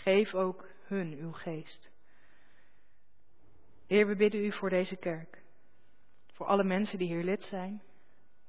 [0.05, 1.91] Geef ook hun uw geest.
[3.87, 5.43] Heer, we bidden u voor deze kerk.
[6.33, 7.83] Voor alle mensen die hier lid zijn.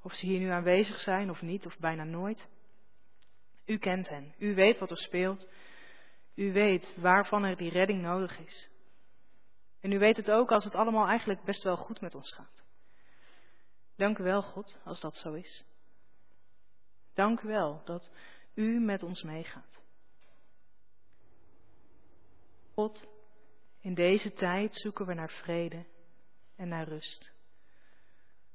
[0.02, 2.50] Of ze hier nu aanwezig zijn of niet, of bijna nooit.
[3.66, 4.34] U kent hen.
[4.38, 5.48] U weet wat er speelt.
[6.36, 8.70] U weet waarvan er die redding nodig is.
[9.82, 12.64] En u weet het ook als het allemaal eigenlijk best wel goed met ons gaat.
[13.96, 15.66] Dank u wel, God, als dat zo is.
[17.14, 18.12] Dank u wel dat
[18.54, 19.85] u met ons meegaat.
[22.76, 23.08] God,
[23.80, 25.86] in deze tijd zoeken we naar vrede
[26.56, 27.32] en naar rust.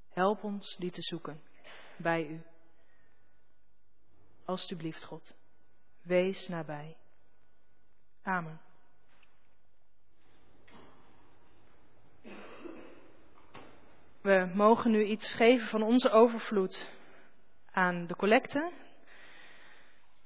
[0.09, 1.43] Help ons die te zoeken
[1.97, 2.43] bij u.
[4.45, 5.35] Alsjeblieft, God,
[6.03, 6.97] wees nabij.
[8.23, 8.61] Amen.
[14.21, 16.89] We mogen nu iets geven van onze overvloed
[17.71, 18.73] aan de collecte.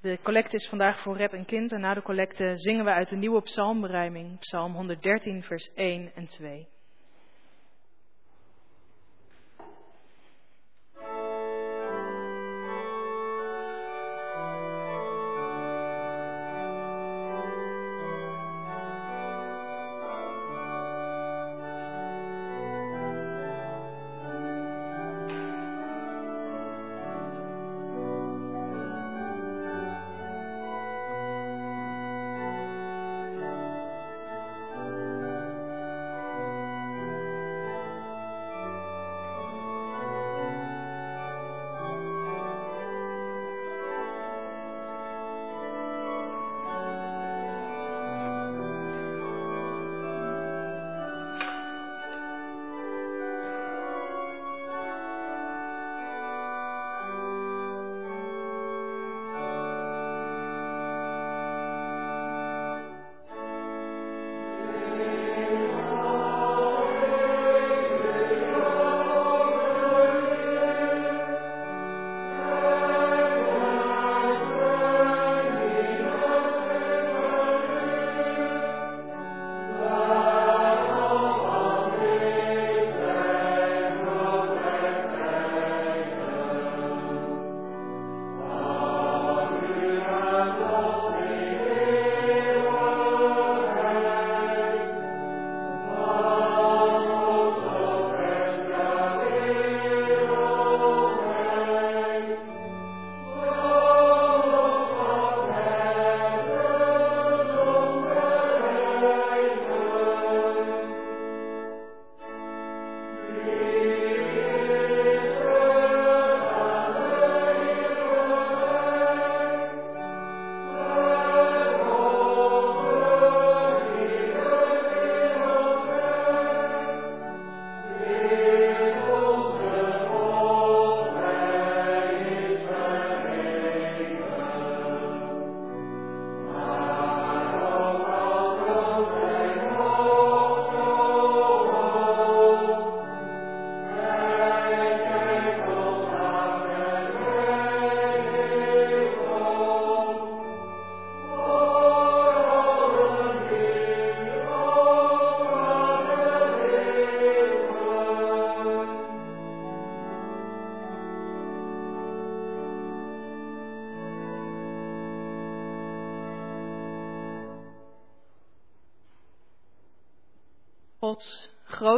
[0.05, 3.09] De collecte is vandaag voor Red en Kind en na de collecte zingen we uit
[3.09, 6.69] de nieuwe psalmberijming, psalm 113, vers 1 en 2.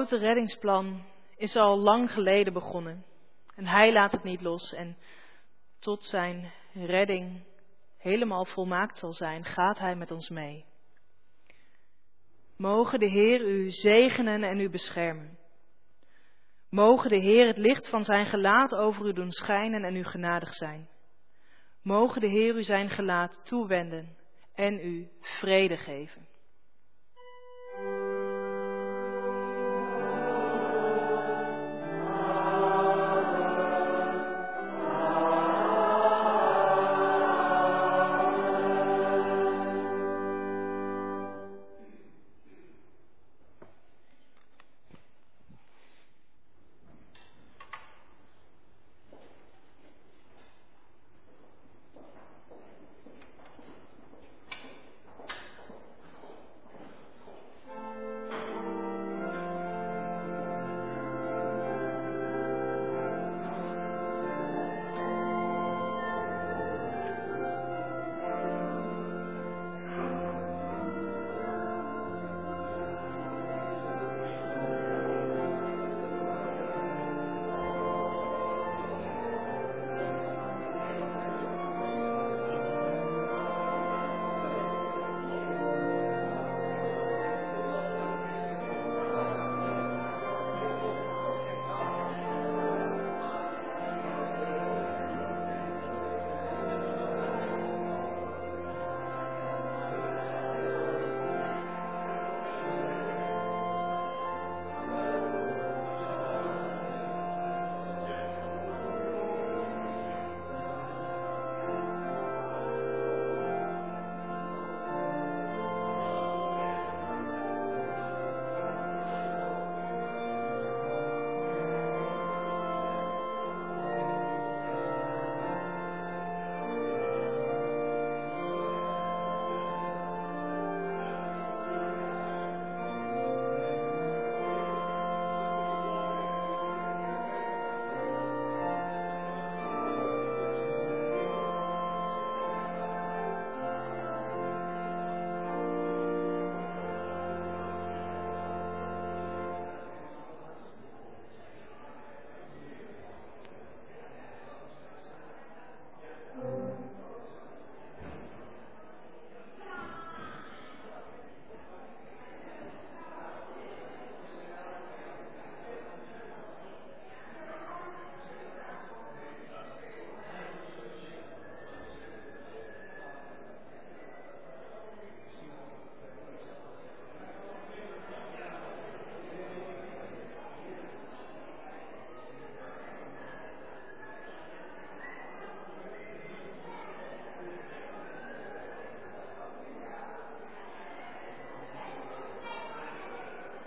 [0.07, 1.05] Grote reddingsplan
[1.37, 3.05] is al lang geleden begonnen.
[3.55, 4.73] En Hij laat het niet los.
[4.75, 4.97] En
[5.79, 7.45] tot Zijn redding
[7.99, 10.65] helemaal volmaakt zal zijn, gaat Hij met ons mee.
[12.57, 15.39] Mogen de Heer u zegenen en u beschermen.
[16.71, 20.53] Mogen de Heer het licht van zijn gelaat over u doen schijnen en u genadig
[20.55, 20.89] zijn.
[21.83, 24.17] Mogen de Heer u zijn gelaat toewenden
[24.55, 26.36] en u vrede geven.